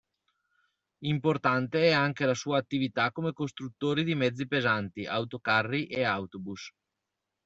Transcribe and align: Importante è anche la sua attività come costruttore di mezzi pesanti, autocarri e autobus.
Importante 1.03 1.83
è 1.87 1.91
anche 1.91 2.25
la 2.25 2.33
sua 2.33 2.57
attività 2.57 3.11
come 3.11 3.33
costruttore 3.33 4.01
di 4.03 4.15
mezzi 4.15 4.47
pesanti, 4.47 5.05
autocarri 5.05 5.85
e 5.85 6.01
autobus. 6.03 6.73